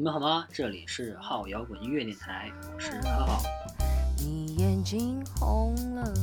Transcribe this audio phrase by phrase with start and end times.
[0.00, 0.46] 你们好吗？
[0.50, 3.42] 这里是浩摇滚音乐电台，我是浩浩。
[4.16, 6.14] 你眼睛红了，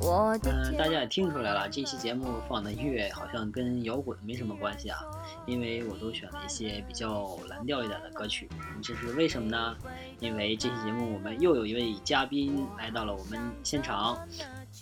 [0.00, 5.00] 我的嗯、天大家也听出来了，这期节目放的音乐好像跟摇滚没什么关系啊，
[5.44, 8.48] 因为我都选了一些比较蓝调一点的歌曲。
[8.82, 9.76] 这是为什么呢？
[10.18, 14.18] 因为这期节目我们又有一位嘉宾来到了我们现场，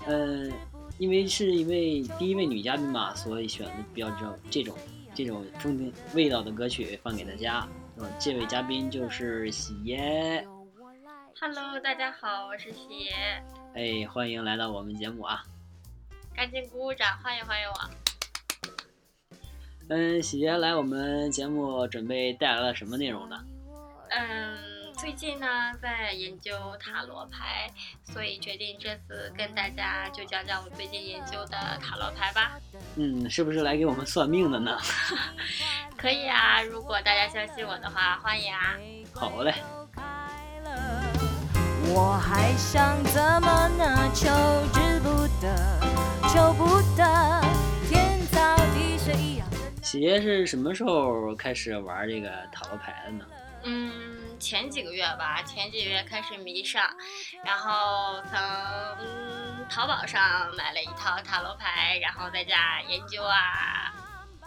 [0.06, 0.52] 嗯、
[0.96, 4.76] 因为是一位第一位女嘉宾嘛，所以选的比较这种这种
[5.12, 7.66] 这种风情味道的歌曲放给大家。
[8.18, 10.46] 这位嘉宾就是喜爷
[11.40, 13.12] ，Hello，大家好，我是喜爷，
[13.74, 15.42] 哎，欢迎来到我们节目啊。
[16.34, 17.90] 赶紧鼓鼓掌，欢迎欢迎我。
[19.88, 23.44] 嗯，喜爷来我们节目准备带来了什么内容呢？
[24.10, 24.56] 嗯，
[25.00, 25.46] 最近呢
[25.80, 27.70] 在研究塔罗牌，
[28.04, 32.58] 所以决定这次跟大家就讲讲我最近研究的塔罗牌吧。
[32.96, 34.76] 嗯，是不是来给我们算命的呢？
[35.96, 38.76] 可以啊，如果大家相信我的话，欢迎啊。
[39.14, 39.54] 好嘞，
[41.94, 44.10] 我还想怎么呢？
[44.14, 44.28] 求
[44.74, 45.80] 之不得，
[46.28, 47.40] 求不得，
[47.88, 49.56] 天造地设一样的。
[49.82, 53.24] 喜爷是什么时候开始玩这个塔罗牌的呢？
[53.62, 53.92] 嗯，
[54.40, 56.82] 前几个月吧，前几个月开始迷上，
[57.44, 58.38] 然后从
[58.98, 63.94] 嗯淘宝上买了一套塔罗牌，然后在家研究啊。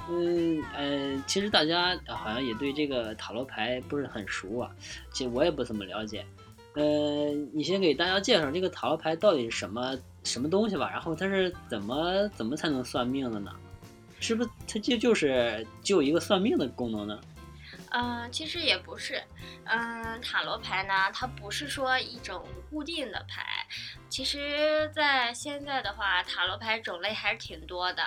[0.10, 4.70] 嗯呃，其实大家好像也对这个塔罗牌不是很熟啊，
[5.14, 6.26] 其实我也不怎么了解。
[6.74, 13.52] 呃，你先给大家介绍这个塔罗牌到底是什么什么东西吧，然后它是怎么怎么才能算命的呢？
[14.20, 17.20] 是不是它就就是就有一个算命的功能呢？
[17.96, 19.24] 嗯，其实也不是，
[19.66, 23.46] 嗯，塔罗牌呢，它不是说一种固定的牌，
[24.10, 28.04] 其实，在现在的话，塔罗牌种类还是挺多的，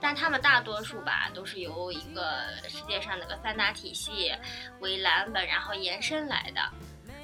[0.00, 4.34] 但它们大多数吧，都是由一个世界上那个三大体系
[4.80, 6.60] 为蓝本，然后延伸来的。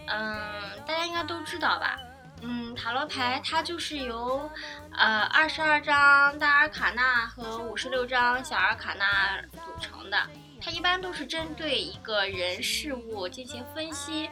[0.06, 1.98] 嗯，大家应该都知道吧？
[2.40, 4.48] 嗯，塔罗牌它就是由
[4.92, 10.24] 呃二十二张大阿卡纳和五十六张小阿卡纳组成的。
[10.60, 14.28] 它一般都是针对一个人事物进行分析。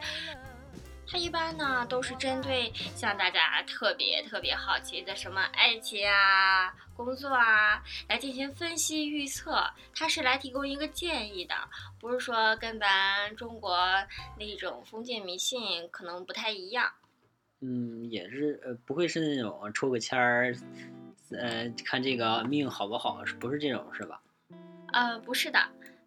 [1.07, 9.63] 它一般呢都是针对像大家特别特别好奇的什么爱情啊、工作啊来进行分析预测。
[9.95, 11.53] 它是来提供一个建议的，
[11.99, 13.77] 不是说跟咱中国
[14.39, 16.91] 那种封建迷信可能不太一样。
[17.61, 20.55] 嗯，也是呃，不会是那种抽个签儿，
[21.31, 24.19] 呃，看这个命好不好，是不是这种是吧？
[24.91, 25.59] 呃，不是的，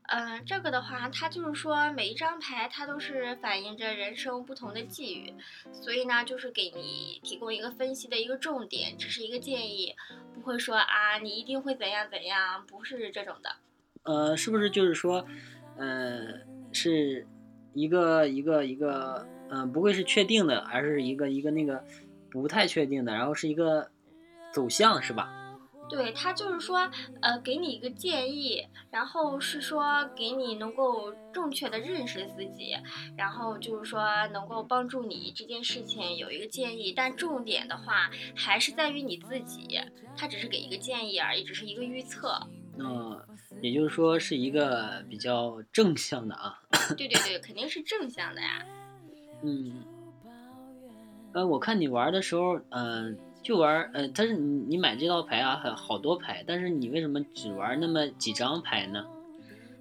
[0.09, 5.35] 嗯，这个的话，它就是说每一张牌它都是反映着人生不同的际遇，
[5.71, 9.95] 所以呢，就是给你提供一个分析的一个重点，只是一个建议，
[10.35, 13.51] 不会说啊你一定会怎样怎样，不是这种的。
[14.05, 15.27] 呃，是不是就是说，
[15.77, 16.41] 呃，
[16.73, 17.27] 是
[17.75, 21.85] 一个一个一个，嗯、呃，不会是确定的，而是一个一个那个
[22.31, 23.91] 不太确定的，然后是一个
[24.55, 25.38] 走向是吧？
[25.89, 26.79] 对，他就是说，
[27.23, 32.75] 呃，给你一个建议，然后是说给你能够正确的认识自己，
[33.17, 39.81] 然后就是说能够帮助你这件事情有一个建议，但重点的话还是在于你自己，
[40.17, 42.39] 他只是给一个建议而已，只是一个预测。
[42.81, 43.21] 嗯、
[43.61, 46.61] 也就是说是一个比较正向的啊。
[46.97, 48.65] 对对对，肯定是正向的呀。
[49.43, 49.83] 嗯，
[51.33, 59.05] 呃，我看你玩的时候，嗯、就玩，呃，但是你你买这套牌啊，很好多牌，但是你为什么只玩那么几张牌呢？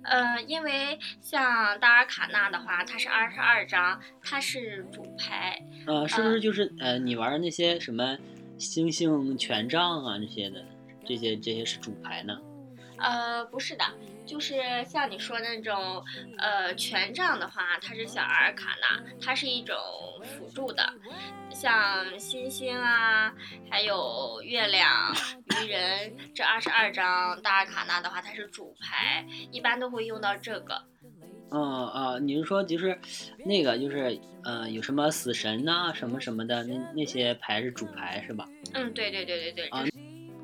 [0.03, 5.61] 呃，因为像达尔卡纳的话，它是二十二张，它是主牌。
[5.85, 8.17] 呃，是不是就是呃，你玩那些什么
[8.57, 10.63] 星星权杖啊这些的，
[11.05, 12.39] 这些这些是主牌呢？
[12.97, 13.83] 呃，不是的，
[14.27, 16.03] 就是像你说那种，
[16.37, 19.75] 呃，权杖的话，它是小阿尔卡纳，它是一种
[20.21, 20.93] 辅助的，
[21.49, 23.33] 像星星啊，
[23.69, 25.15] 还有月亮、
[25.63, 30.83] 愚人这二十二张大阿卡纳的话，它是主牌，一般都会用到这个。
[31.49, 32.99] 嗯啊，你是说就是
[33.45, 38.45] 那个就是呃有什么死神呐、什么什么的那那些牌是主牌是吧？
[38.73, 39.85] 嗯，对对对对对，啊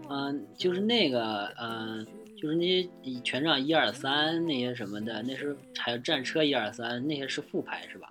[0.09, 2.05] 嗯、就是那个嗯、呃
[2.43, 8.09] 就是那些以权杖一二三那些什么的，那是还有战车一二三那些是副牌是吧？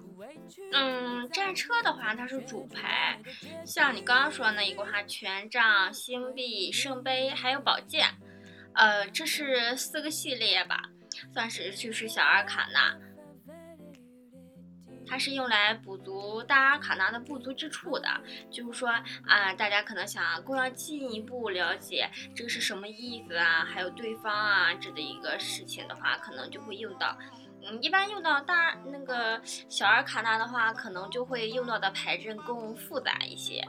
[0.73, 3.21] 嗯，战车的话它是主牌，
[3.67, 8.07] 像你刚刚说那一个话，权杖、星币、圣杯还有宝剑，
[8.73, 10.81] 呃，这是四个系列吧，
[11.35, 12.97] 算是就是小二卡纳。
[15.13, 18.09] 它是用来补足大阿卡纳的不足之处的。
[18.51, 18.89] 就是说
[19.27, 27.15] 啊，大家可能想更要进一步了解这个是什么意思啊，还有对方啊这的一个事情的话，可能就会用到。
[27.63, 33.63] 嗯，一般用到大那个小阿卡纳的话，可能就会用到的牌阵更复杂一些。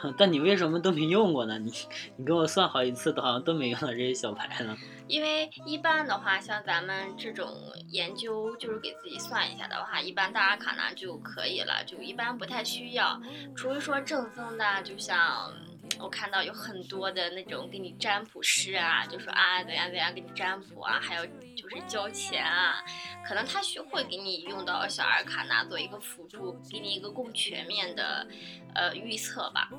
[0.16, 1.58] 但你为什么都没用过呢？
[1.58, 1.72] 你
[2.16, 4.76] 你给我算好几次，都好像都没用到这些小牌呢。
[5.08, 7.48] 因为一般的话，像咱们这种
[7.88, 13.20] 研究，就是给自己算一下的话，一般大阿卡纳就可以了，就一般不太需要，
[13.56, 15.52] 除非说正宗的，就像。
[16.00, 21.26] 我看到有很多的那种给你占卜师啊，就说啊怎样怎样给你占卜啊，还有
[21.56, 22.82] 就是交钱啊，
[23.26, 28.26] 可能他学会给你用到小阿卡纳做一个辅助，给你一个更全面的
[28.74, 29.70] 呃预测吧。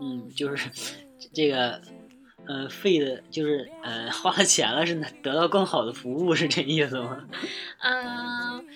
[0.00, 0.70] 嗯，就是
[1.34, 1.82] 这个，
[2.46, 7.28] 呃，费的，就是呃花了钱了，是得到更好的服务，是这意思吗？
[7.80, 8.66] 嗯。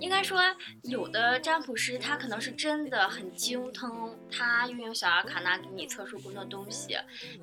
[0.00, 0.40] 应该说，
[0.84, 6.96] 有的占卜师他可能是真的很精通，他运用小阿卡纳给你测出更多东西，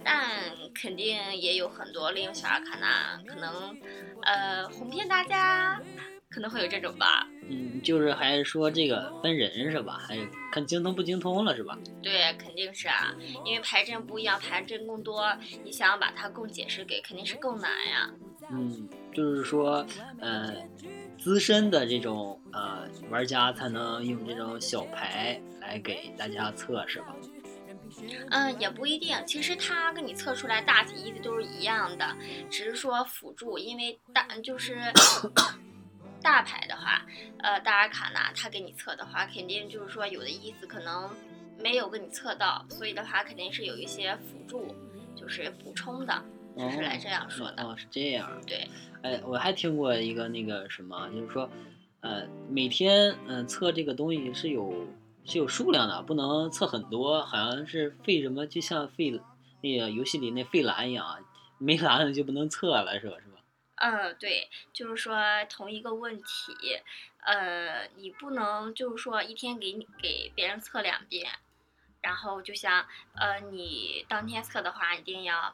[0.03, 0.29] 但
[0.73, 3.77] 肯定也有很多利用小阿卡纳可能，
[4.23, 5.81] 呃，哄骗大家，
[6.29, 7.27] 可能会有这种吧。
[7.47, 9.99] 嗯，就是还是说这个分人是吧？
[10.07, 11.77] 还是看精通不精通了是吧？
[12.01, 13.13] 对，肯定是啊，
[13.45, 15.31] 因为牌阵不一样，牌阵更多，
[15.63, 18.09] 你想要把它更解释给，肯定是更难呀。
[18.49, 19.85] 嗯，就是说，
[20.19, 20.53] 呃。
[21.17, 27.15] 资深的这种呃玩家才能用这种小牌来给大家测，是吧？
[28.29, 29.17] 嗯，也不一定。
[29.25, 32.15] 其实他给你测出来大体意思都是一样的，
[32.49, 33.57] 只是说辅助。
[33.57, 34.77] 因为大就是
[36.21, 37.05] 大牌的话，
[37.39, 41.09] 呃，大尔卡纳他给你测的话，肯定就是说有的意思可能
[41.57, 44.75] 没有给你测到，所以的话肯定是有一些辅助，
[45.15, 46.23] 就是补充的。
[46.57, 48.31] 就是来这样说的哦，是这样。
[48.47, 48.67] 对，
[49.03, 51.49] 哎，我还听过一个那个什么，就是说，
[51.99, 54.87] 呃，每天嗯测这个东西是有
[55.25, 59.19] 是有数量的，不能测很多，好像是费什么，就像费
[59.61, 61.23] 那个游戏里那费蓝一样，
[61.57, 63.17] 没蓝了就不能测了，是吧？
[63.21, 63.39] 是吧？
[63.75, 65.17] 嗯，对，就是说
[65.49, 66.23] 同一个问题，
[67.25, 71.29] 呃，你不能就是说一天给你给别人测两遍，
[72.01, 72.85] 然后就像
[73.15, 75.53] 呃你当天测的话，一定要。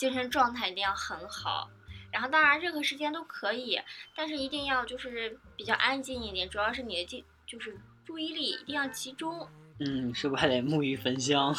[0.00, 1.68] 精神状态一定要很好，
[2.10, 3.78] 然后当然任何时间都可以，
[4.16, 9.46] 但是一定要就是比较安静一点，主要是你的精就是注意力一定要集中。
[9.78, 11.54] 嗯，是不是还得沐浴焚香？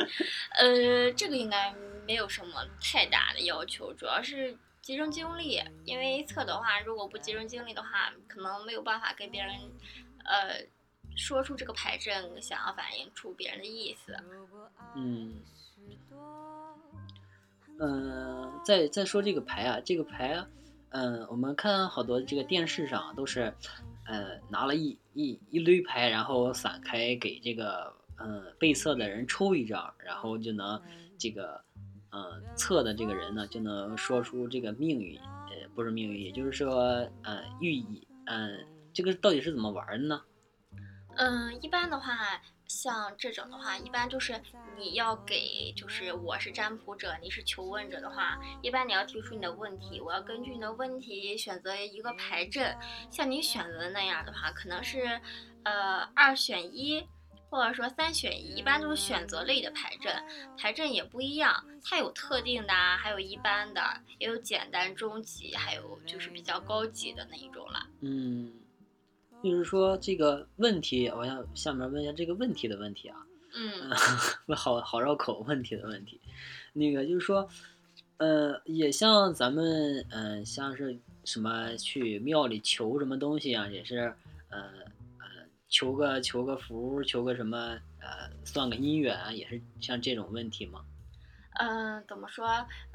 [0.56, 1.74] 呃，这个应该
[2.06, 9.54] 没有什么太大的要求，主要是集中精力，因为测的话，如果不集中精力的话，可能没有办法跟别人
[10.24, 10.64] 呃
[11.14, 14.16] 说出这个牌阵想要反映出别人的意思。
[14.96, 15.42] 嗯。
[17.84, 20.46] 嗯，再再说这个牌啊，这个牌啊，
[20.90, 23.52] 嗯，我们看好多这个电视上都是，
[24.06, 30.80] 呃，拿了一一一堆牌，然后散开给这个嗯被测的人抽一张，然后就能
[31.18, 31.60] 这个
[32.12, 36.82] 嗯测的这个人呢就能说出这个命运，呃，不是命运，也就是说
[37.24, 40.22] 呃寓意，嗯，这个到底是怎么玩的呢？
[41.16, 42.16] 嗯，一般的话。
[42.72, 44.40] 像这种的话，一般就是
[44.78, 52.74] 你要给，就是我是占卜者，你是求问者的话，一般你要提出你的问题，我要根据你的问题选择一个牌阵。
[53.10, 55.20] 像你选择的那样的话，可能是，
[55.64, 57.06] 呃，二选一，
[57.50, 60.24] 或者说三选一，一般都是选择类的牌阵。
[60.56, 63.82] 牌阵也不一样，它有特定的，还有一般的，
[64.18, 67.86] 也有简单、中级，还有就是比较高级的那一种了。
[68.00, 68.61] 嗯。
[69.42, 73.16] 就是说这个问题，我想下面问一下这个问题的问题啊。
[73.54, 73.90] 嗯，
[74.56, 76.20] 好好绕口，问题的问题。
[76.72, 77.46] 那个就是说，
[78.16, 84.14] 呃，也像咱们，嗯，像是什么去庙里求什么东西啊，也是，
[84.48, 84.58] 呃
[85.18, 85.26] 呃，
[85.68, 90.80] 求个求个福，求个什么，呃，算个姻缘啊，也是像这种问题吗？
[91.60, 92.46] 嗯，怎么说？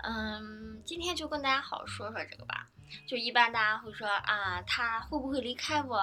[0.03, 2.67] 嗯，今天就跟大家好好说说这个吧。
[3.07, 5.97] 就一般大家会说啊，他会不会离开我？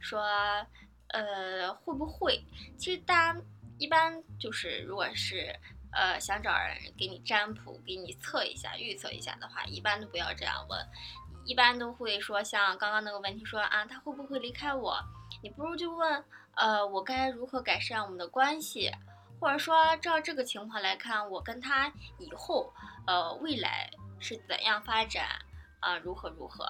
[0.00, 0.20] 说，
[1.08, 2.42] 呃，会不会？
[2.78, 3.40] 其实大家
[3.78, 5.54] 一般就是，如果是
[5.92, 10.78] 呃想找人给你占卜、给你测一下、预测一下的话，一般都不要这样问，
[11.44, 14.98] 一般都会说像刚刚那个问题说啊，他会不会离开我？
[15.42, 18.90] 你不如就问，呃，我该如何改善我们的关系？
[19.38, 22.72] 或者说照这个情况来看，我跟他以后，
[23.06, 25.28] 呃，未来是怎样发展？
[25.80, 26.66] 啊，如何如何？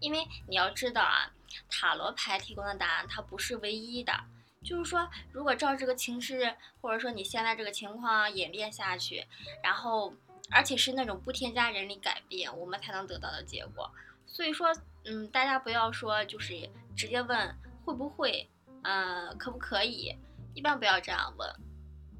[0.00, 1.30] 因为你要知道啊，
[1.70, 4.12] 塔罗牌提供的答案它不是唯一的。
[4.64, 9.24] 就是说，如果照这个情势，或者说你现在这个情况演变下去，
[9.62, 10.12] 然后
[10.50, 13.88] 而且是那种不添加人力改变，我们才能得到的结果。
[14.26, 14.68] 所以说，
[15.04, 18.46] 嗯，大家不要说就是直接问会不会，
[18.82, 20.14] 嗯，可不可以？
[20.54, 21.48] 一般不要这样问。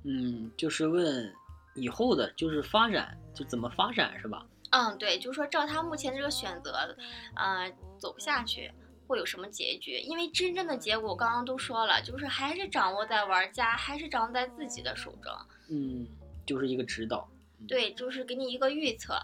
[0.04, 1.34] 嗯，就是问
[1.74, 4.46] 以后的，就是发展，就怎么发展，是吧？
[4.70, 6.94] 嗯，对，就是说照他目前这个选择，
[7.34, 8.70] 呃，走不下去，
[9.06, 15.32] 会有什么结局，因为真正的结果刚刚都说了，就是还是掌握在玩家，还是掌握在自己的手中。
[15.70, 16.06] 嗯，
[16.46, 17.28] 就是一个指导。
[17.66, 19.18] 对，就是给你一个预测。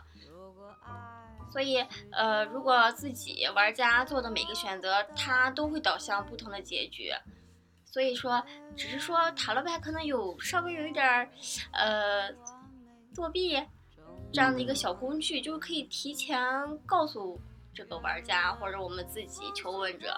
[1.53, 1.79] 所以，
[2.11, 7.13] 呃，如果自己玩家做的每个选择，它都会导向不同的结局。
[7.85, 8.45] 所以说，
[8.77, 11.31] 只是说塔罗牌可能有稍微有一点儿，
[11.71, 12.33] 呃，
[13.13, 13.57] 作弊
[14.35, 16.37] 这样的一个小工具，就是可以提前
[16.85, 17.41] 告诉
[17.73, 20.13] 这个玩家或者我们自己求问者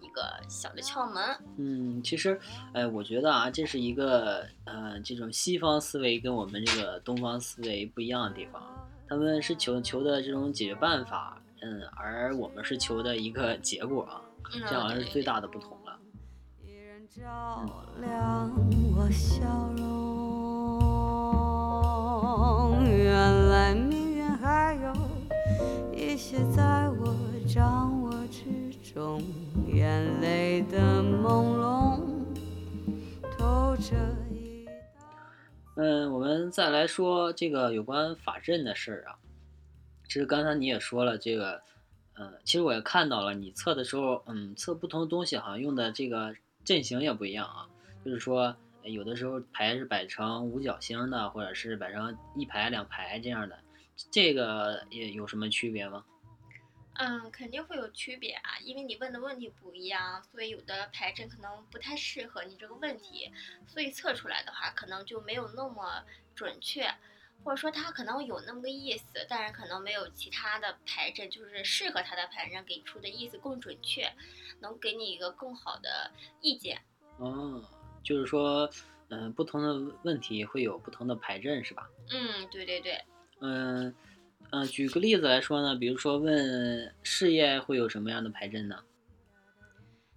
[0.00, 1.36] 一个小的窍门。
[1.58, 2.38] 嗯，其实，
[2.72, 8.62] 哎，我觉得啊，这是一个，呃，这种西方思维跟我们这个东方思维不一样的地方。
[9.08, 14.08] 他们是求求的这种解决办法，嗯，而我们是求的一个结果
[14.68, 15.98] 这好像是最大的不同了。
[17.08, 17.66] 照
[18.00, 18.48] 亮
[18.96, 19.42] 我笑
[19.76, 20.06] 容。
[22.84, 23.45] 原来命运还有一
[26.54, 27.14] 在我
[27.48, 28.44] 掌握之
[28.94, 29.22] 中，
[29.72, 32.00] 眼泪的朦胧
[33.38, 33.94] 透着
[34.30, 34.66] 一
[35.76, 39.16] 嗯，我们再来说这个有关法阵的事儿啊。
[40.08, 41.62] 其实刚才你也说了，这个，
[42.14, 47.68] 呃，其实我也看到了，你测的时候，嗯，测不同的东西好像用的这个阵型也不一样啊。
[48.04, 53.58] 就是说，有的时候牌是摆成五角星的，或者是摆成一排两排这样的，
[54.10, 56.04] 这个也有什么区别吗？
[56.98, 63.30] 嗯，肯定会有区别啊，因为你问的问题不一样，所以有的牌阵可能不太适合你这个问题，
[63.66, 66.02] 所以测出来的话可能就没有那么
[66.34, 66.88] 准确，
[67.44, 74.10] 或者说它可能有那么个意思，但是可能没有其他的牌阵就是适合它的牌阵给出的意思更准确，
[74.60, 76.10] 能给你一个更好的
[76.40, 76.80] 意见。
[77.18, 77.62] 哦，
[78.02, 78.68] 就是说，
[79.08, 81.88] 嗯、不同的问题会有不同的牌阵是吧？
[82.10, 83.04] 嗯，对对对，
[83.40, 83.94] 嗯，
[84.50, 88.84] 嗯，举个例子来说呢，比如说问事业会有什么样的牌阵呢？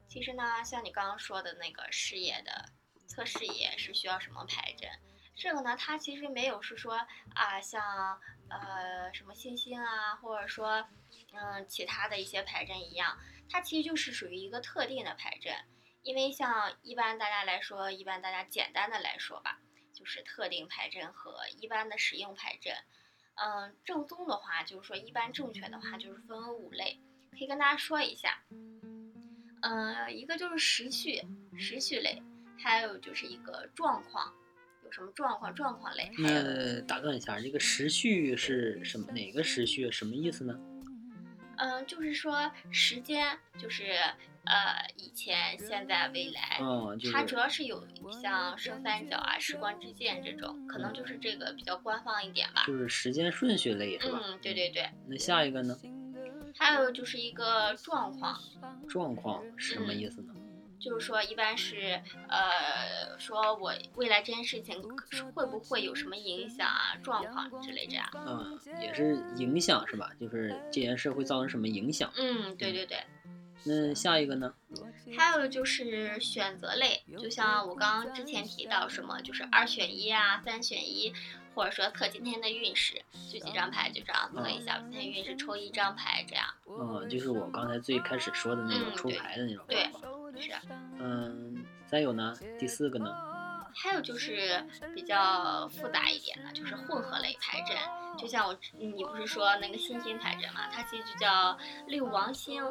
[0.07, 2.65] 其实呢，像你刚刚说的那个事业的
[3.07, 4.89] 测视野是需要什么牌阵？
[5.35, 6.95] 这个呢，它其实没有是说
[7.33, 8.19] 啊，像
[8.49, 10.87] 呃什么星星啊，或者说
[11.33, 13.17] 嗯其他的一些牌阵一样，
[13.49, 15.53] 它其实就是属于一个特定的牌阵。
[16.01, 19.59] 因为像一般大家来说，一般大家简单的来说吧，
[19.93, 22.73] 就是特定牌阵和一般的使用牌阵。
[23.41, 26.99] 嗯，正宗的话就是说，一般正确的话就是分为五类，
[27.31, 28.43] 可以跟大家说一下。
[29.61, 31.21] 呃，一个就是时序，
[31.57, 32.21] 时序类，
[32.57, 34.33] 还有就是一个状况，
[34.83, 39.11] 有什么状况，状况类，那打断一下，这个时序是什么？
[39.11, 39.89] 哪个时序？
[39.91, 40.59] 什么意思呢？
[41.57, 43.97] 嗯、就是说时间，就是
[44.45, 46.59] 呃以前、现在、未来，
[47.11, 47.83] 它主要是有
[48.21, 52.63] 像升三角啊、时光之箭这种，可能就是这个比较官方一点吧。
[52.67, 54.19] 就是时间顺序类是吧？
[54.23, 55.77] 嗯，对对对，那下一个呢？
[56.57, 58.39] 还有就是一个状况，
[58.87, 60.33] 状况是什么意思呢？
[60.79, 64.81] 就是说一般是呃说我未来这件事情
[65.33, 68.09] 会不会有什么影响啊、状况之类这样。
[68.25, 70.09] 嗯，也是影响是吧？
[70.19, 72.09] 就是这件事会造成什么影响？
[72.15, 72.97] 嗯，对对对。
[73.63, 74.53] 那下一个呢？
[75.17, 81.13] 还有就是选择类，就像我刚刚之前提到什么，就是二选一啊，三选一，
[81.53, 83.01] 或者说测今天的运势，
[83.31, 86.45] 就几张牌就这样测一下，今天运势抽一张牌这样。
[86.67, 90.09] 嗯，就是我刚才最开始说的那种抽牌的那种对方法。
[90.39, 90.51] 是。
[90.99, 93.28] 嗯，再有呢，第四个呢？
[93.81, 94.61] 还有就是
[94.93, 97.77] 比较复杂一点的，就是混合类牌阵，
[98.17, 101.57] 就像我你不是说那个星星牌阵嘛，它其实就叫
[101.87, 102.61] 六王星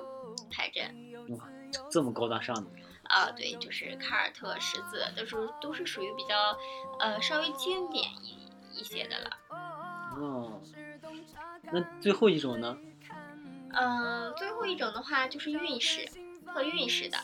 [0.51, 0.85] 牌阵。
[1.31, 1.49] 哇，
[1.91, 2.71] 这么高大上的。
[3.05, 6.55] 啊，对，就是凯尔特十字，都是都是属于比较，
[6.99, 8.37] 呃，稍微经典一
[8.79, 9.31] 一些的了。
[10.15, 10.61] 哦，
[11.73, 12.77] 那最后一种呢？
[13.73, 16.07] 嗯，最后一种的话就是运势，
[16.47, 17.17] 和运势的，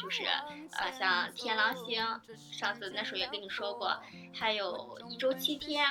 [0.00, 0.24] 就是
[0.72, 2.04] 呃像天狼星，
[2.52, 3.98] 上次那时候也跟你说过，
[4.34, 5.84] 还有一周七天，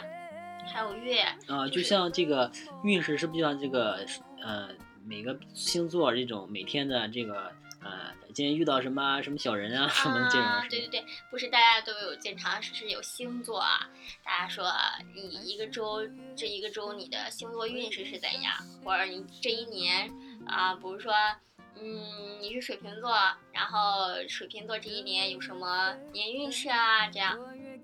[0.71, 2.51] 还有月，啊，就就像这个
[2.83, 4.05] 运势是不是就像这个
[4.41, 4.69] 呃
[5.03, 13.89] 每个星座这种每天的这个呃今天遇到什么啊什么小人啊什么这种啊，对对对，不是大家都有经常是有星座啊，
[14.23, 14.71] 大家说
[15.13, 20.11] 你一个周这一个周你的星座运势是怎样，或者你这一年
[20.45, 21.11] 啊，比如说。
[21.81, 22.01] 嗯，
[22.41, 23.11] 你是水瓶座，
[23.51, 27.07] 然后水瓶座这一年有什么年运势啊？
[27.09, 27.37] 这样，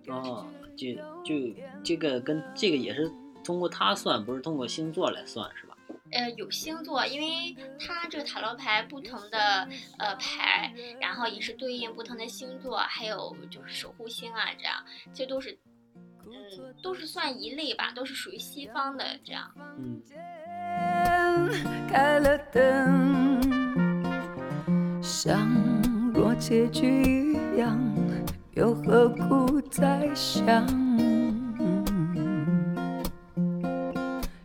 [0.07, 0.93] 哦，就
[1.23, 3.11] 就这个跟这个也是
[3.43, 5.77] 通过他算，不是通过星座来算是吧？
[6.11, 9.67] 呃，有星座，因为它这个塔罗牌不同的
[9.97, 14.83] 呃牌，然后也是对应不同的星座，还有就是守护星啊，这样，
[15.13, 15.57] 这都是，
[16.25, 19.53] 嗯，都是算一类吧，都是属于西方的这样。
[19.77, 20.01] 嗯，
[21.89, 23.60] 开了灯，
[25.23, 25.47] 像
[26.15, 27.03] 若结局
[27.35, 27.79] 一样，
[28.55, 30.67] 又何苦再想？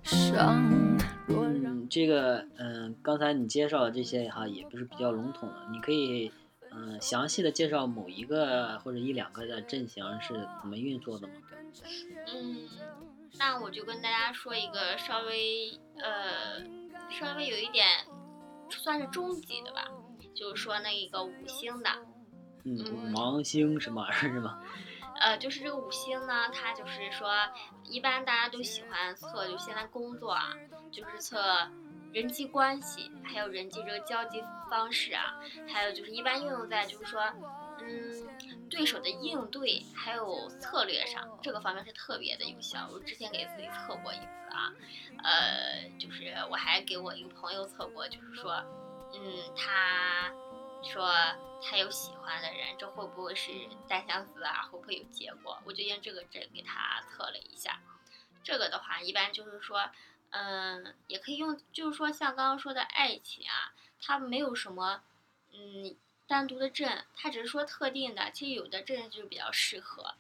[0.05, 0.99] 伤，
[1.89, 6.31] 这个嗯，刚才你介绍的这些哈，也不是比较笼统的，你可以
[6.71, 11.33] 嗯详细的介绍某一个或者一两个的阵型是怎么运作的吗？
[12.35, 12.69] 嗯，
[13.39, 15.71] 那我就跟大家说一个稍微
[16.03, 16.61] 呃
[17.09, 17.87] 稍微有一点
[18.69, 19.89] 算是中级的吧，
[20.37, 21.91] 就是说那个五星的，
[22.65, 24.61] 嗯，嗯五芒星什么玩意儿是吗？
[25.19, 27.31] 呃，就是这个五星呢，它就是说，
[27.85, 30.53] 一般大家都喜欢测，就现在工作啊，
[30.93, 31.41] 就是测
[32.13, 35.41] 人际关系，还有人际这个交际方式啊，
[35.73, 37.23] 还有就是一般应用在就是说，
[37.81, 42.87] 嗯，对手的应对还有策略上，这个方面是特别的有效。
[42.93, 44.71] 我之前给自己测过一次啊，
[45.25, 48.63] 呃，就是我还给我一个朋友测过，就是说，
[49.19, 50.31] 嗯，他
[50.83, 51.11] 说
[51.63, 53.51] 他有喜欢的人，这会不会是
[53.89, 54.63] 单相思啊？
[54.63, 55.59] 会不会有结果？
[55.65, 57.81] 我就用这个针给他测了一下。
[58.45, 59.91] 这个的话，一般就是说，
[60.31, 65.03] 嗯，也可以用，就是说像刚刚说的爱情啊，它没有什么，
[65.53, 65.97] 嗯，
[66.29, 68.31] 单独的阵，它只是说特定的。
[68.31, 70.15] 其实有的阵就比较适合，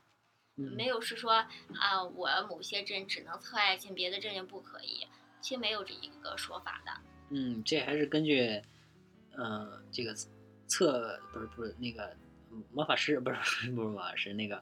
[0.56, 1.46] 嗯没有是说
[1.78, 5.06] 啊，我某些阵只能测爱情，别的阵就不可以。
[5.40, 6.92] 其实没有这一个说法的。
[7.28, 8.60] 嗯，这还是根据
[9.36, 10.14] 呃这个
[10.66, 12.16] 测不是不是那个
[12.72, 14.56] 魔法师不是不是魔法师那个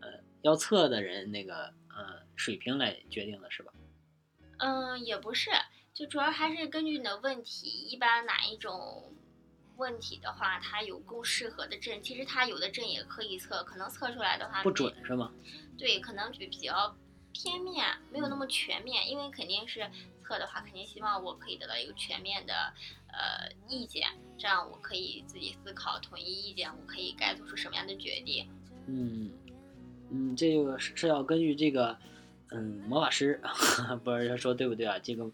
[0.00, 0.08] 呃
[0.42, 3.72] 要测的人那个呃水平来决定的是吧？
[4.58, 5.50] 嗯，也不是，
[5.92, 9.12] 就主要还是根据你的问题，一般哪一种
[9.76, 12.00] 问题的话，它有更适合的阵。
[12.00, 15.32] 其实它有的阵也可以测，可能测出来的话不准是吗？
[15.76, 16.96] 对，可能就比较
[17.32, 19.10] 偏面，没有那么全面。
[19.10, 19.90] 因为肯定是
[20.22, 22.52] 测的话，肯定希望我可以得到一个全面的
[23.08, 24.08] 呃意见，
[24.38, 28.48] 这样我可以自己思考，统一意见，我可以该做出什么样的决定。
[28.86, 29.30] 嗯
[30.10, 31.96] 嗯，这个是是要根据这个
[32.50, 33.40] 嗯魔法师
[34.04, 34.98] 不知道说对不对啊？
[34.98, 35.30] 这个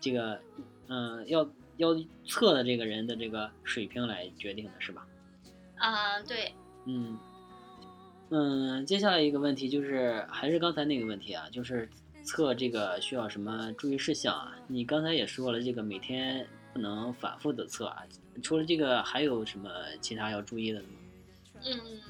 [0.00, 0.40] 这个
[0.88, 1.94] 嗯要要
[2.26, 5.06] 测的这个人的这个水平来决定的是吧？
[5.76, 6.54] 嗯，对，
[6.86, 7.18] 嗯，
[8.30, 11.88] 嗯，接下来一个问题就是，还是刚才那个问题啊，就是
[12.24, 14.56] 测这个需要什么注意事项啊？
[14.68, 18.02] 你刚才也说了，这个每天不能反复的测啊。
[18.42, 20.88] 除了这个，还有什么其他要注意的吗？
[21.64, 22.00] 嗯，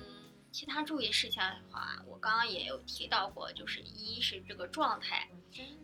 [0.50, 5.28] 其他注意事项的话，我刚刚也有提到过，就是一是这个状态，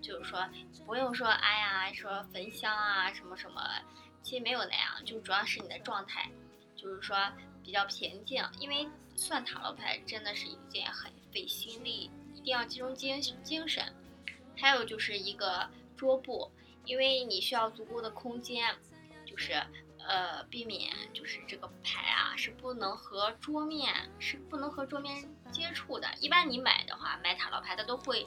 [0.00, 0.46] 就是说
[0.86, 3.60] 不用说哎呀说焚香啊什么什么，
[4.22, 6.30] 其实没有那样，就主要是你的状态，
[6.76, 7.16] 就是说
[7.64, 8.86] 比较平静，因为
[9.16, 13.84] 算塔罗牌真的是一件很费心力，一定要集中精精神。
[14.60, 16.50] 还有就是一个桌布，
[16.84, 18.74] 因为你需要足够的空间，
[19.24, 19.52] 就是
[20.06, 26.08] 呃避免就是这个牌啊是不能和桌面是不能和桌面接触的。
[26.20, 28.26] 一般你买的话，买塔罗牌它都会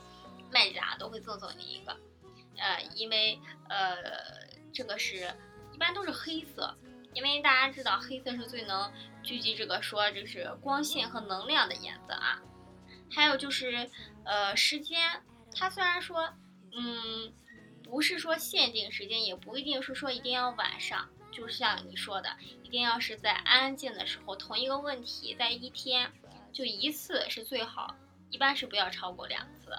[0.51, 1.97] 卖家都会赠送你一个，
[2.57, 3.39] 呃，因为
[3.69, 3.95] 呃
[4.73, 5.33] 这个是
[5.73, 6.75] 一般都是黑色，
[7.13, 8.91] 因为大家知道黑色是最能
[9.23, 12.41] 聚集这个说就是光线和能量的颜色啊。
[13.13, 13.89] 还有就是
[14.23, 15.21] 呃时间，
[15.53, 16.33] 它虽然说
[16.73, 17.31] 嗯
[17.83, 22.29] 不是说限定时间，也不一定是说一定要晚上，就像你说的，
[22.63, 26.09] 一定要是在安静的时候，同一个问题在一天
[26.53, 27.95] 就一次是最好，
[28.29, 29.71] 一般是不要超过两次。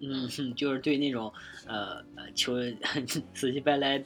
[0.00, 1.32] 嗯， 就是对那种
[1.66, 2.54] 呃呃求
[3.32, 4.02] 死乞白赖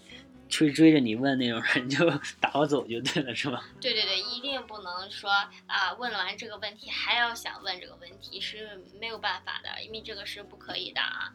[0.49, 3.65] 追追着你问那种人，就打发走就对了，是吧？
[3.81, 5.31] 对对对，一定不能说
[5.67, 11.33] 啊，问完这个问题还要想问这个问题是没有办法的，因为这个是不可以的啊。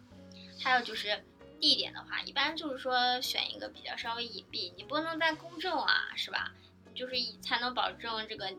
[0.62, 1.24] 还有就是
[1.60, 6.52] 地点的话，一般就是说选一个比较稍微隐蔽，你不能在公众啊，是吧？
[6.96, 8.52] 就是才能保证这个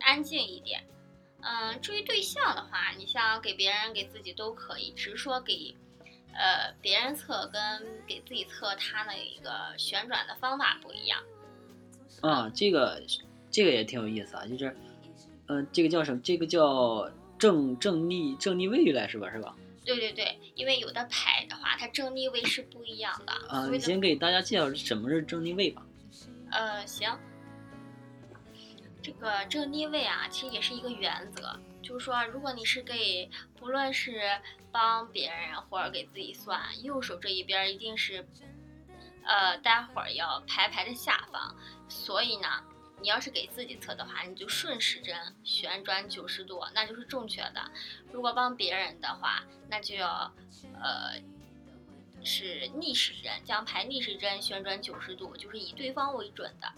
[0.00, 0.84] 安静一点。
[1.42, 5.74] 嗯，至于对象的话，你像给别人、给自己都可以，只是说给
[6.34, 7.60] 呃别人测跟
[8.06, 11.22] 给自己测，它的一个旋转的方法不一样。
[12.20, 13.02] 啊，这个
[13.50, 14.76] 这个也挺有意思啊，就是
[15.46, 16.20] 嗯、呃这个叫什么？
[16.22, 19.30] 这个叫正正逆正逆位来是吧？
[19.30, 19.54] 是吧？
[19.84, 23.32] 对对对，因为有的牌的话，它正逆位是不一样的。
[23.48, 25.82] 啊，你先给大家介绍什么是正逆位吧。
[26.50, 27.10] 呃，行。
[29.02, 33.28] 这个正逆位啊，其实也是一个原则，就是说，如果你是给
[33.62, 34.20] 不论是
[34.72, 38.26] 帮别人或者给自己算，右手这一边一定是，
[39.24, 41.56] 呃，待会儿要排排的下方，
[41.88, 42.48] 所以呢，
[43.00, 47.70] 你要是给自己测的话，你就顺时针旋转九十度，那就是正确的。
[48.10, 50.34] 如果帮别人的话，那就要，
[50.82, 51.22] 呃，
[52.24, 56.72] 是逆时针，将牌逆时针旋转九十度，就是以对方为准的。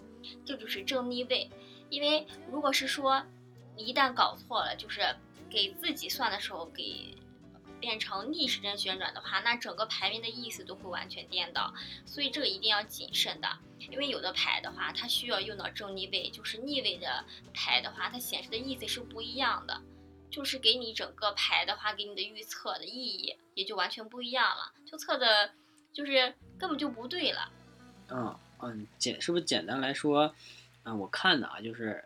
[0.44, 1.50] 这就是正逆位。
[1.88, 3.24] 因为如果是说
[3.74, 5.00] 你一旦搞错了，就是
[5.54, 7.16] 给自己算的时候给
[7.80, 11.72] 变成逆时针旋转的话，那整个牌面的意思都会完全颠倒。
[12.04, 13.48] 所以这个一定要谨慎的，
[13.90, 19.80] 因为有的牌的话，它需要用到正逆位，就是逆位的牌的话，它显示的意思是不一样的。
[20.30, 25.48] 就是给你整个牌的话，给你的预测的意义也就完全不一样了，就测的，
[25.92, 27.48] 就是根本就不对了。
[28.08, 30.34] 嗯嗯，简是不是简单来说，
[30.82, 32.02] 嗯，我看的啊，就是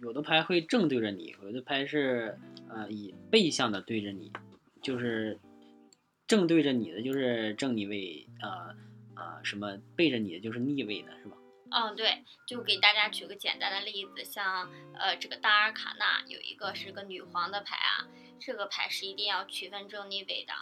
[0.00, 4.32] 有的牌会正对着你，有的牌是呃以背向的对着你，
[4.82, 5.38] 就是
[6.26, 8.74] 正对着你的就是正逆位，呃
[9.14, 11.36] 呃什么背着你的就是逆位的，是吧？
[11.70, 18.06] 嗯，对，就给大家举个简单的例子，像呃这个大阿尔卡纳有一个是个女皇的牌啊，
[18.38, 20.52] 这个牌是一定要区分正逆位的，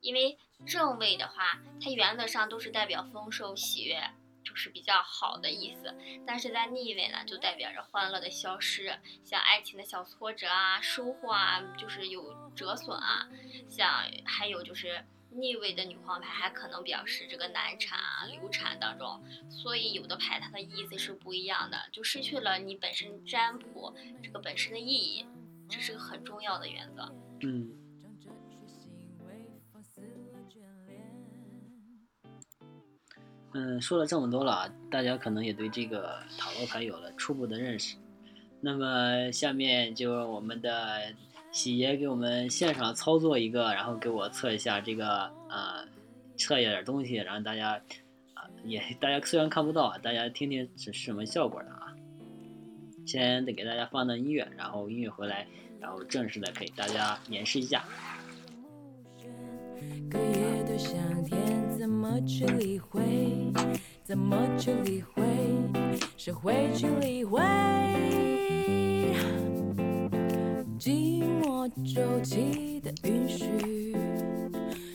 [0.00, 3.98] 因为正位的话，它原则上都是代表丰收喜悦，
[4.54, 5.94] 是比较好的意思，
[6.26, 13.28] 但是在逆位呢，就代表着欢乐的消失，像爱情的小挫折啊，收获啊，就是有折损啊，
[13.68, 15.04] 像还有就是。
[15.36, 25.26] 逆位的女皇牌还可能表示这个难产啊、流产当中，所以有的牌它的意思是不一样的，就失去了你本身占卜这个本身的意义，
[25.68, 27.12] 这是个很重要的原则。
[27.40, 27.83] 嗯。
[33.54, 37.96] 嗯，说了这么多了，大家可能也对这个塔罗牌有了初步的认识。
[38.60, 41.14] 那么下面就我们的。
[41.54, 45.08] 喜爷给我们现场操作一个，然后给我测一下这个
[45.48, 45.84] 啊，
[46.36, 47.80] 测一点东西，然后大家
[48.34, 51.94] 啊也大家虽然看不到啊，大家听听是什么效果的啊。
[53.06, 55.46] 先得给大家放段音乐，然后音乐回来，
[55.78, 57.84] 然后正式的给大家演示一下。
[64.04, 65.22] 怎么去理会？
[66.18, 67.40] 谁会去理会
[70.78, 73.96] 寂寞周期的允许，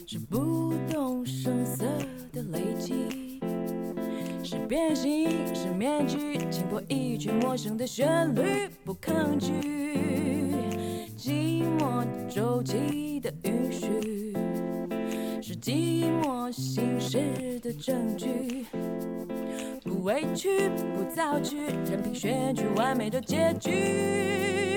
[0.05, 1.85] 是不动声色
[2.31, 3.39] 的累积，
[4.43, 9.51] 是变形，是面具，轻破一曲陌生的旋律，不抗拒。
[11.17, 14.35] 寂寞周期的允许，
[15.41, 18.65] 是寂寞心事的证据，
[20.09, 24.68] 委屈，不造句，任凭选取完美的结局。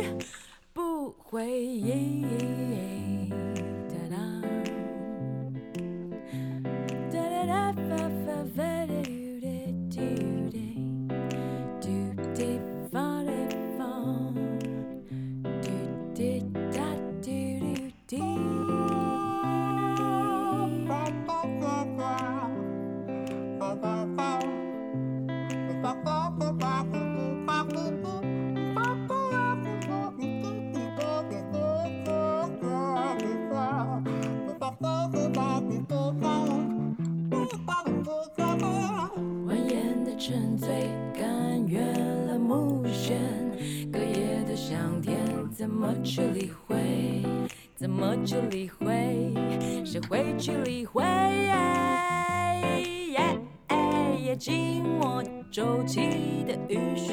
[56.72, 57.12] 允许，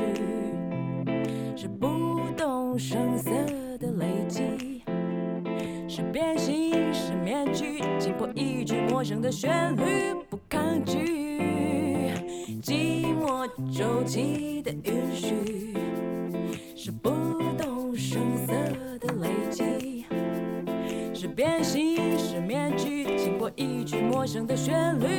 [1.53, 3.29] 是不动声色
[3.77, 4.81] 的累积，
[5.85, 12.13] 是变形，是面具，击破一句陌生的旋律，不抗拒。
[12.63, 13.45] 寂寞
[13.77, 15.73] 周期的允许，
[16.73, 17.09] 是不
[17.57, 18.53] 动声色
[18.99, 20.05] 的累积。
[21.13, 25.18] 是变形，是面具，经过一句陌生的旋律，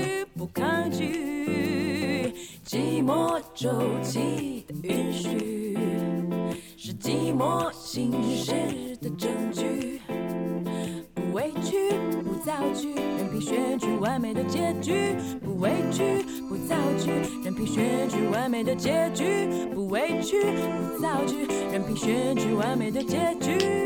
[18.61, 19.49] 美的结局。
[19.75, 23.80] 不委屈，不造句，任凭选取完美的结局。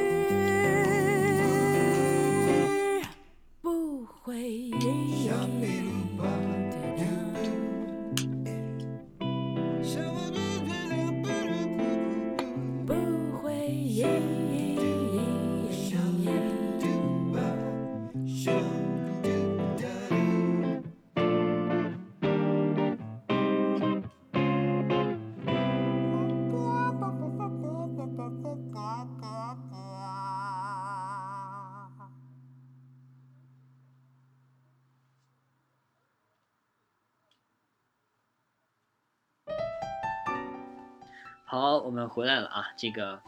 [41.54, 43.22] 好，我们回来了啊，这个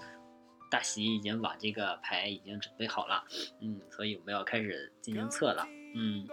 [0.68, 3.22] 大喜已经把这个牌已经准备好了，
[3.60, 5.64] 嗯，所以我们要开始进行测了。
[5.94, 6.26] 嗯，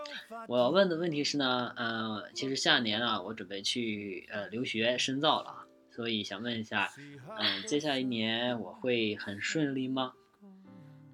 [0.47, 6.91] 我问的问题是呢，呃，其实下年啊，我准备去呃留学深造了，所以想问一下，
[7.37, 10.13] 嗯、接下来一年我会很顺利吗？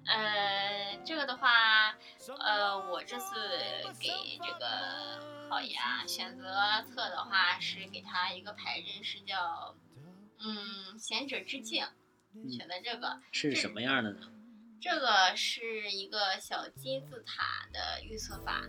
[0.06, 1.94] 呃，这个的话，
[2.38, 3.34] 呃，我这次
[4.00, 4.08] 给
[4.42, 4.66] 这个
[5.50, 6.46] 浩爷啊选择
[6.86, 9.74] 测的话，是给他一个牌阵，是叫
[10.42, 11.84] 嗯贤者之境，
[12.50, 13.20] 选的这个。
[13.32, 14.20] 是什么样的呢？
[14.80, 18.62] 这个是一个小金字塔的预测法，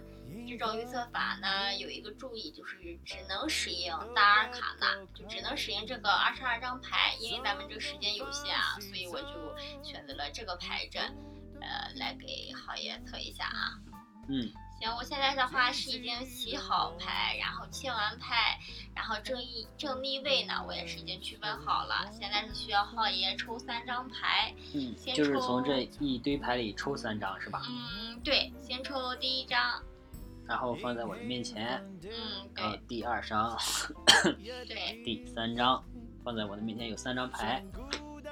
[0.46, 11.02] 这种预测法呢有一个注意，就是只能使用大阿尔卡纳，就只能使用这个二十二张牌，因为咱们这个时间有限啊，所以我就选择了这个牌阵，
[11.62, 13.80] 呃，来给浩爷测一下啊。
[14.28, 14.52] 嗯，
[14.82, 18.58] 行，我现在的话是已经洗好牌，然后切完牌，
[18.96, 22.10] 然后正义正逆位呢，我也是已经区分好了。
[22.12, 27.62] 现在是需要浩爷抽三张牌，嗯，先就是抽从这一堆牌里抽三张是吧？
[27.70, 29.80] 嗯，对，先抽第一张，
[30.48, 32.82] 然后放在我的面前，嗯，然后对。
[32.88, 33.56] 第二张、
[34.68, 35.84] 对，第三张
[36.24, 37.64] 放在我的面前有三张牌，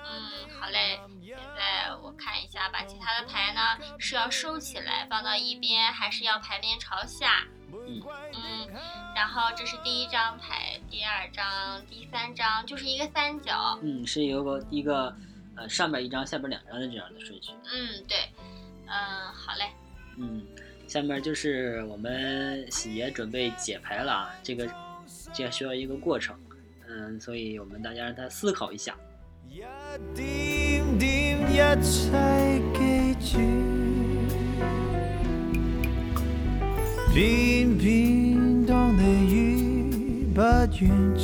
[0.06, 1.00] 嗯，好嘞。
[1.22, 3.62] 现在我看一下，把其他的牌呢
[4.00, 7.46] 是要收起来放到一边，还是要牌面朝下？
[7.72, 8.02] 嗯
[8.34, 8.68] 嗯，
[9.16, 13.78] 然后这是第一张牌，第二张、第三张，就是一个三角。
[13.84, 15.16] 嗯，是有个一个
[15.56, 17.52] 呃上边一张，下边两张的这样的顺序。
[17.72, 18.18] 嗯，对，
[18.88, 19.70] 嗯，好嘞。
[20.18, 20.46] 嗯，
[20.88, 24.68] 下面就是我们喜爷准备解牌了啊，这个
[25.32, 26.38] 这需要一个过程，
[26.88, 28.98] 嗯，所以我们大家让他思考一下。
[29.52, 29.64] 一
[30.14, 33.40] 點點一切記住，
[37.12, 39.02] 偏偏當你
[39.34, 41.22] 於不遠處，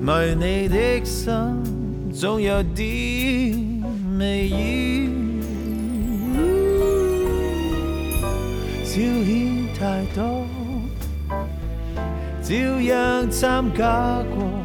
[0.00, 0.06] 迷
[0.38, 1.34] 你的心
[2.12, 3.82] 總有啲
[4.20, 5.10] 微雨，
[8.84, 10.46] 消遣太多，
[12.40, 14.57] 照樣參加過。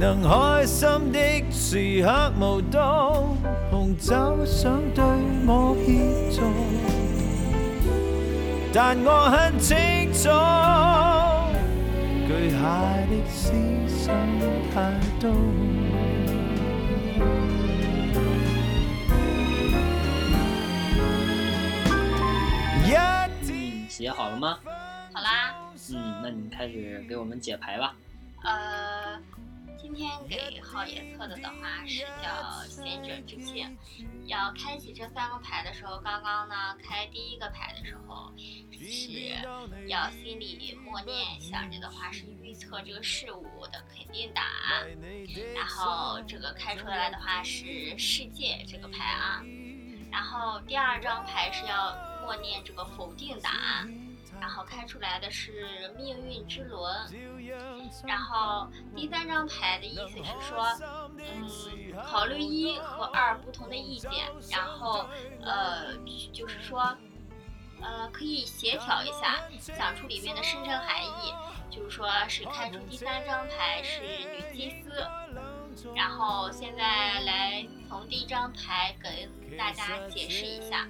[0.00, 1.20] 能開心的
[1.52, 3.36] 時刻無多，
[3.70, 5.04] 紅酒想對
[5.46, 6.40] 我協助，
[8.72, 9.76] 但我很清
[10.10, 10.30] 楚，
[12.26, 12.56] 巨蟹
[13.10, 13.52] 的思
[13.86, 14.16] 想
[14.72, 15.30] 太多。
[22.86, 22.94] 一
[23.52, 24.56] 嗯，写好了吗？
[25.12, 25.54] 好啦，
[25.92, 27.94] 嗯，那你开始给我们解牌吧。
[28.42, 28.50] 呃，
[29.92, 33.76] 今天给浩爷测的的话是叫贤者之境。
[34.26, 44.86] 要开启这三个牌的时候，刚刚呢开第一个牌的时候是要心里默念想着的话是预测这个事物的肯定答案，
[45.56, 49.42] 然后这个开出来的话是世界这个牌啊，
[50.12, 53.92] 然后第二张牌是要默念这个否定答案。
[54.40, 56.92] 然后开出来的是命运之轮，
[58.06, 60.66] 然后第三张牌的意思是说，
[61.18, 61.46] 嗯，
[62.04, 64.10] 考虑一和二不同的意见，
[64.50, 65.06] 然后
[65.42, 65.94] 呃，
[66.32, 66.96] 就是说，
[67.80, 71.32] 呃，可以协调一下，想出里面的深层含义。
[71.70, 74.90] 就是说是开出第三张牌是女祭司，
[75.94, 80.88] 然后现在来从第一张牌给大家解释一下。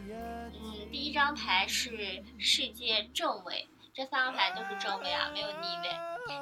[0.90, 5.90] 嗯，第一张牌是世界正位，这三个牌都是正位啊，没有逆位。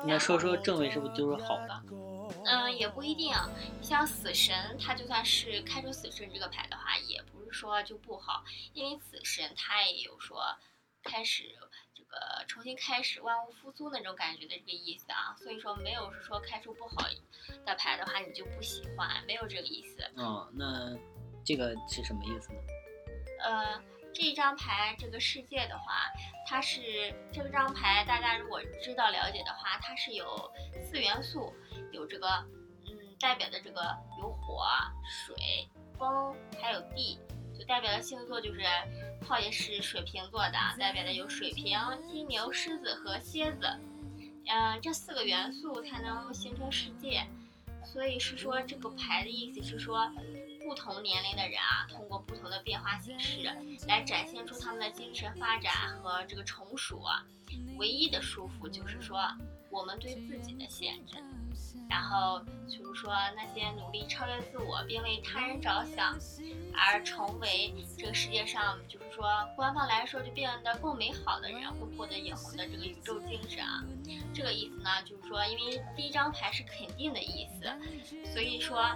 [0.06, 1.82] 那说说正位是不是就是好的？
[2.44, 3.34] 嗯，也不一定。
[3.82, 10.42] 像死神，它就算是开出死神这个牌的话，也不是说就不好，因为死神它也有说
[11.02, 11.44] 开始
[11.94, 15.34] 这个重新开始万物复苏那种感觉的这个意思啊。
[15.38, 17.06] 所以说没有是说开出不好
[17.64, 20.02] 的牌的话你就不喜欢，没有这个意思。
[20.16, 20.96] 嗯，那
[21.44, 22.58] 这个是什么意思呢？
[23.40, 23.82] 呃，
[24.18, 26.11] 这一张牌这个世界的话，
[26.44, 30.50] 它是这张牌，大家如果知道了解的话，它是有
[30.83, 31.54] 四元素，
[31.92, 32.26] 有这个
[32.88, 34.66] 嗯代表的这个有火、
[35.09, 35.37] 水、
[35.96, 37.20] 风，还有地，
[37.57, 38.61] 就代表的星座就是
[39.24, 41.78] 浩爷是水瓶座的，代表的有水瓶、
[42.11, 43.68] 金牛、狮子和蝎子，
[44.48, 47.24] 嗯、这四个元素才能形成世界。
[47.85, 50.11] 所以是说这个牌的意思是说，
[50.68, 53.42] 不同年龄的人啊，通过不同的变化形式
[53.87, 57.24] 来展现出他们的精神发展和这个成熟啊。
[57.78, 59.18] 唯一的束缚就是说，
[59.70, 61.16] 我们对自己的限制，
[61.88, 66.18] 然后就是说那些努力超越自我并为他人着想，
[66.76, 69.24] 而成为这个世界上就是说
[69.57, 73.83] 官方来说就变得更美好的人，会获得永恒的这个宇宙精神啊。
[74.35, 78.94] 这个意思呢，就是说因为第一张牌是肯定的意思，所以说。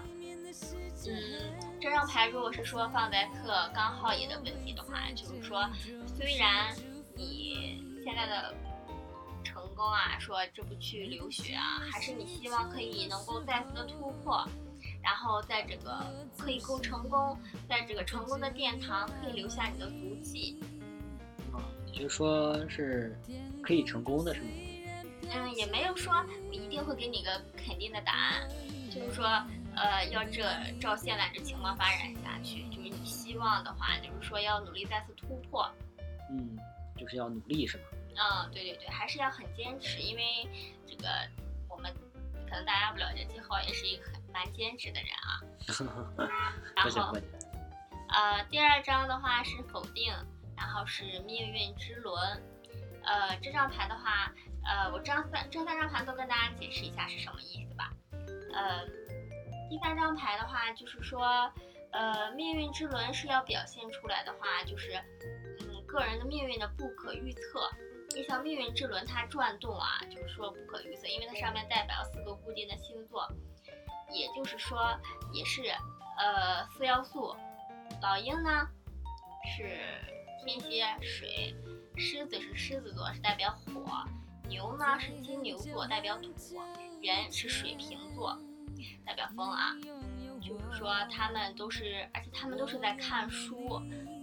[1.09, 5.69] 嗯，这张牌如果是说放在特刚好野的问题的话，就是说，
[6.17, 6.75] 虽然
[7.17, 8.55] 你现在的
[9.43, 14.49] 成功啊，说这不去留学啊，还是你希望可以能够再次的突破，
[15.03, 16.07] 然后在这个
[16.39, 17.37] 可以够成功，
[17.69, 20.61] 在这个成功的殿堂可以留下你的足迹。
[21.53, 23.19] 啊，也就是说是
[23.61, 24.49] 可以成功的，是吗？
[25.35, 26.15] 嗯，也没有说
[26.49, 28.49] 我一定会给你个肯定的答案，
[28.89, 29.25] 就是说。
[29.75, 30.43] 呃，要这
[30.81, 35.67] 照现在这情况发展下去，就是你希望的话，就是说要努力再次突破。
[36.31, 36.59] 嗯，
[36.97, 37.85] 就是要努力是吗？
[38.17, 40.23] 嗯，对对对，还是要很坚持，因为
[40.87, 41.09] 这个
[41.69, 41.91] 我们
[42.49, 45.41] 可能大家不了解，季浩也是一个很蛮坚持的人啊。
[46.77, 47.17] 然后，
[48.09, 50.13] 呃，第二张的话是否定，
[50.57, 52.43] 然后是命运之轮。
[53.05, 54.33] 呃，这张牌的话，
[54.65, 57.91] 呃，我这三这三张牌都跟大家解释一下是什么意思吧。
[58.55, 58.87] 呃。
[59.73, 61.51] 第三张牌的话，就是说，
[61.93, 65.03] 呃，命运之轮是要表现出来的话，就是，
[65.61, 67.71] 嗯，个人的命运的不可预测。
[68.15, 73.27] 你像命运之轮它转动啊，就是说不可预测，因为它上面代表四个固定的星座，
[74.11, 74.95] 也就是说，
[75.33, 75.63] 也是，
[76.19, 77.35] 呃，四要素。
[78.03, 78.69] 老鹰呢
[79.57, 79.81] 是
[80.45, 81.57] 天蝎水，
[81.97, 84.05] 狮子是狮子座，是代表火，
[84.47, 86.61] 牛呢是金牛座，代表土，
[87.01, 88.39] 人是水瓶座。
[89.05, 89.75] 代表风啊，
[90.41, 93.81] 就是说他们都是，而且他们都是在看书，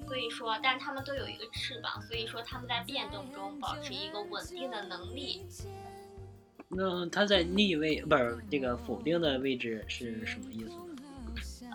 [0.08, 5.46] 所以说，但他们都有一个翅膀，所以说他们在变动中保持一个稳定的能力。
[6.68, 10.86] 那他在逆位，不是这个否定的位置是什么意思呢？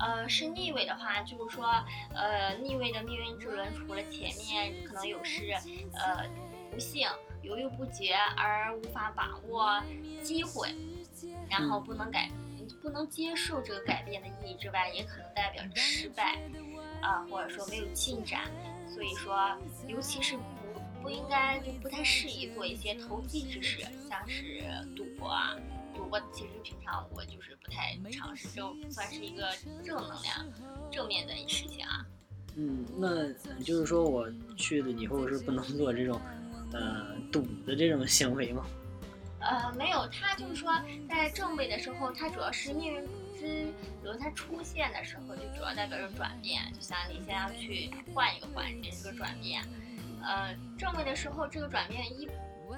[0.01, 1.67] 呃，是逆位的话，就是说，
[2.13, 5.53] 呃，逆位的命运之轮除了前面可能有是，
[5.95, 6.29] 呃，
[6.71, 7.09] 不幸、
[7.43, 9.81] 犹豫不决而无法把握
[10.23, 10.75] 机会，
[11.49, 12.29] 然后不能改。
[12.85, 16.39] 不能接受这个改变的意义之外，也可能代表着失败，
[17.01, 18.43] 啊，或者说没有进展。
[18.87, 19.57] 所以说，
[19.89, 20.43] 尤其是不
[21.03, 24.63] 不应该就不太适宜做一些投机之事，像是
[24.95, 25.57] 赌博啊。
[25.97, 29.49] 赌博其实平常我就是不太尝试，就算是一个
[29.83, 30.47] 正能量、
[30.91, 32.07] 正面的事情啊。
[32.55, 36.21] 嗯，那就是说我去了以后是不能做这种，
[36.75, 38.67] 呃，赌的这种行为吗？
[39.45, 40.73] 呃，没有，他就是说，
[41.09, 43.05] 在正位的时候，它主要是命运
[43.39, 43.67] 之
[44.03, 49.63] 轮，它出现的时候，就主要代表着转变，就像你先要去换一个环境，这个转变。
[50.23, 52.27] 呃，正位的时候，这个转变一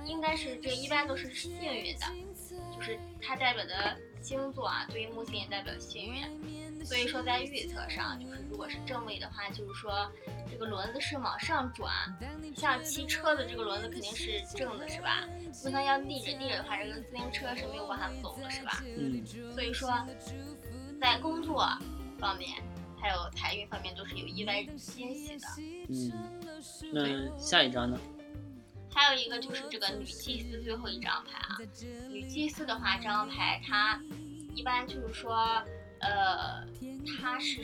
[0.05, 2.07] 应该是这一般都是幸运的，
[2.74, 6.65] 就是它代表的星座啊，对于木星也代表幸运。
[6.84, 10.08] 所以说，在预测上，就是如果是正位的话，就是说
[10.48, 11.92] 这个轮子是往上转，
[12.54, 15.24] 像骑车的这个轮子肯定是正的，是吧？
[15.64, 18.82] 不能要逆着，逆着的话，这个自行车是没有办法走的，是吧？
[18.84, 19.26] 嗯。
[19.52, 19.90] 所以说，
[21.00, 21.66] 在工作
[22.20, 22.62] 方面，
[23.00, 25.48] 还有财运方面，都是有意外惊喜的。
[25.88, 26.12] 嗯。
[26.92, 27.98] 那下一张呢？
[28.94, 31.58] 还有一个就是这个女祭司最后一张牌啊。
[32.08, 34.00] 女祭司的话，这张牌它
[34.54, 35.60] 一般就是说。
[36.00, 36.66] 呃，
[37.20, 37.62] 它是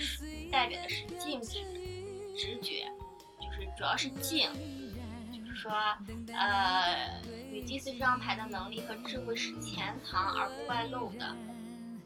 [0.51, 1.61] 代表的是静止、
[2.37, 2.90] 直觉，
[3.40, 4.51] 就是主要是静，
[5.33, 5.73] 就是说，
[6.35, 11.37] 呃，女祭司这张牌的能力和智慧是潜藏而不外露的，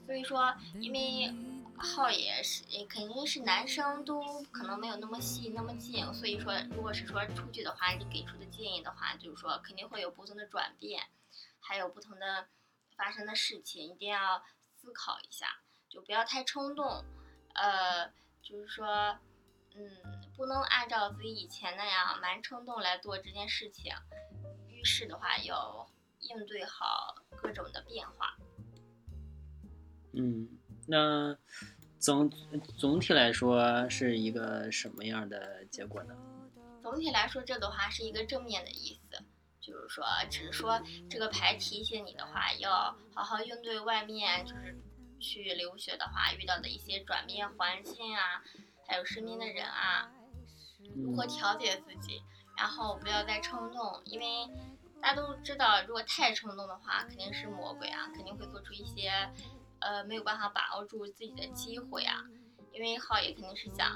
[0.05, 1.33] 所以说，因为
[1.79, 11.03] 浩也是肯定是男生都可能没有那么细那么静，所以说，如果是说出去的话，你给出的建议的话，就是说肯定会有不同的转变，
[11.61, 12.49] 还有不同的
[12.97, 14.43] 发生的事情，一定要
[14.75, 15.47] 思考一下。
[15.97, 17.03] 就不要太冲动，
[17.55, 18.07] 呃，
[18.43, 19.19] 就是说，
[19.75, 19.91] 嗯，
[20.37, 23.95] 不能按照自己以前那样蛮冲动来做这件事情。
[24.69, 28.37] 遇事的话要应对好各种的变化。
[30.13, 30.47] 嗯，
[30.87, 31.35] 那
[31.99, 32.29] 总
[32.77, 36.15] 总体来说是一个什么样的结果呢？
[36.83, 39.25] 总体来说，这的话是一个正面的意思，
[39.63, 44.79] 就是说，只是说这个牌提醒你的话，要好好应对外面就是。
[45.21, 48.43] 去留学的话，遇到的一些转变环境啊，
[48.87, 50.11] 还有身边的人啊，
[50.95, 52.23] 如何调节自己，
[52.57, 54.27] 然后不要再冲动，因为
[55.01, 59.11] 大家都知道，如果太冲动的话，肯定是魔鬼啊，肯定会做出一些，
[59.81, 62.23] 呃，没有办法把握住自己的机会啊。
[62.73, 63.89] 因为浩爷肯定是想，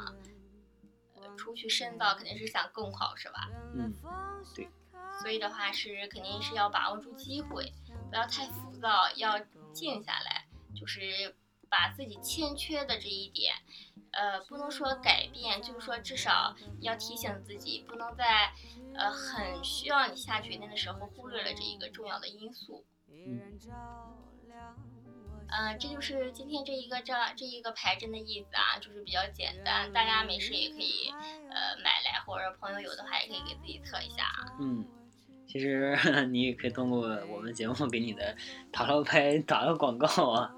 [1.15, 3.49] 呃，出去深造，肯定是想更好，是吧？
[3.75, 3.93] 嗯，
[4.55, 4.69] 对。
[5.21, 7.73] 所以的话是肯定是要把握住机会，
[8.09, 9.39] 不要太浮躁，要
[9.73, 11.35] 静下来，就是
[11.69, 13.55] 把自己欠缺的这一点，
[14.13, 18.53] 呃，不能说改变，就是说至少要提醒自己，不能在
[18.95, 22.85] 呃很需要你下决定的时候忽略了这一个重要的因素。
[25.53, 31.13] 嗯，这就是今天这一个这这一个牌阵的意思啊，就是比较简单，大家没事也可以
[31.51, 34.31] 呃买来，或者朋友有的话也可以给自己测一下。
[34.61, 34.87] 嗯，
[35.51, 35.99] 其实
[36.31, 38.37] 你也可以通过我们节目给你的
[38.71, 40.55] 塔罗牌打个广告啊。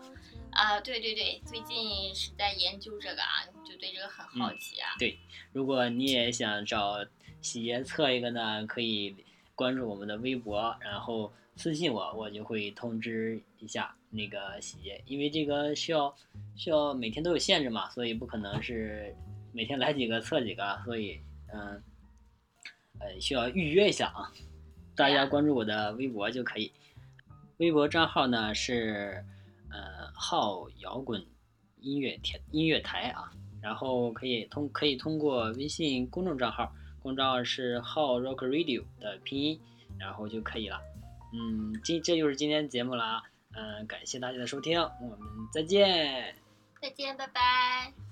[0.50, 4.90] 啊，对对对，最近是在研究这个啊，就对这个很好奇啊。
[4.98, 5.18] 对，
[5.54, 6.98] 如果你也想找
[7.40, 9.16] 喜爷测一个呢，可以
[9.54, 16.14] 关注我们的微博，然后私信我，我就会通知一下那个喜爷，因为这个需要
[16.54, 19.16] 需要每天都有限制嘛，所以不可能是
[19.54, 21.18] 每天来几个测几个，所以
[21.50, 21.82] 嗯
[22.98, 24.30] 呃需要预约一下啊。
[24.94, 26.72] 大家关注我的微博就可以，
[27.58, 29.24] 微博账号呢是
[29.70, 31.24] 呃号摇滚
[31.80, 36.72] 音乐台音乐台啊，然后可以通可以通过微信公众账号，
[37.02, 39.60] 公众账号是号 Rock Radio 的拼音，
[39.98, 40.80] 然后就可以了。
[41.32, 43.22] 嗯，今这就是今天节目了啊，
[43.54, 45.18] 嗯，感谢大家的收听，我们
[45.52, 46.34] 再见。
[46.80, 48.11] 再见，拜拜。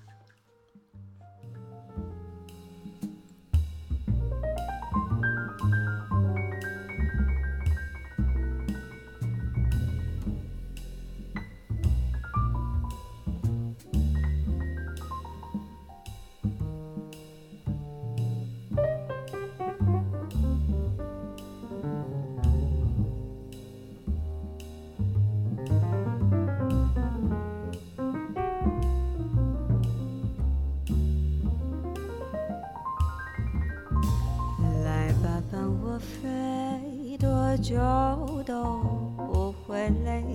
[37.71, 38.81] 久都
[39.15, 40.25] 不会累。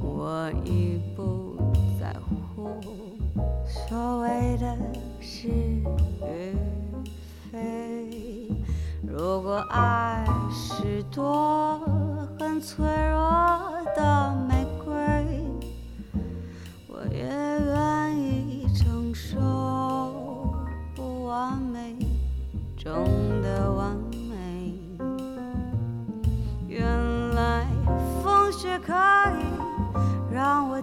[0.00, 1.58] 我已不
[2.00, 2.80] 在乎
[3.66, 4.78] 所谓的
[5.20, 6.56] 是与
[7.52, 8.50] 非。
[9.02, 11.78] 如果爱是多
[12.38, 14.43] 很脆弱的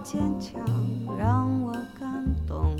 [0.02, 0.60] 坚强，
[1.16, 2.76] 让我感动。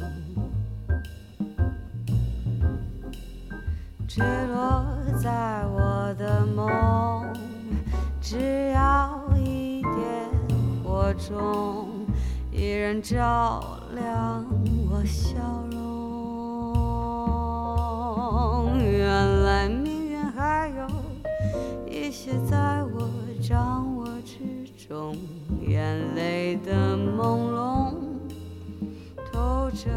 [4.09, 4.85] 坠落
[5.23, 7.33] 在我的梦，
[8.21, 10.29] 只要一点
[10.83, 11.89] 火种，
[12.51, 14.45] 依然照亮
[14.91, 15.39] 我笑
[15.71, 15.81] 容。
[18.79, 20.87] 原来命运还有
[21.89, 23.09] 一些在我
[23.41, 25.17] 掌握之中，
[25.69, 27.95] 眼泪的朦胧，
[29.33, 29.89] 透着